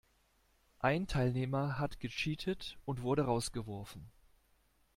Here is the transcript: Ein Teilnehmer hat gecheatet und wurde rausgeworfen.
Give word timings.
Ein 0.79 1.05
Teilnehmer 1.05 1.77
hat 1.77 1.99
gecheatet 1.99 2.79
und 2.85 3.03
wurde 3.03 3.25
rausgeworfen. 3.25 4.09